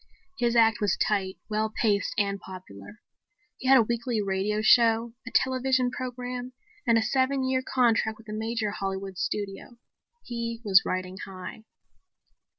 [0.39, 3.01] His act was tight, well paced and popular.
[3.59, 6.53] He had a weekly radio show, a television program
[6.87, 9.77] and a seven year contract with a major Hollywood studio.
[10.23, 11.65] He was riding high.